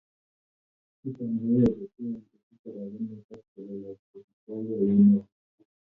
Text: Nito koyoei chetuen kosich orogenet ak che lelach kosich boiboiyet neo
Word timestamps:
Nito 1.01 1.23
koyoei 1.35 1.73
chetuen 1.77 2.15
kosich 2.29 2.65
orogenet 2.67 3.29
ak 3.35 3.41
che 3.51 3.59
lelach 3.67 4.01
kosich 4.09 4.39
boiboiyet 4.43 4.99
neo 5.07 5.21